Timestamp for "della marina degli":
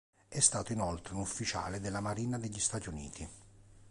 1.79-2.59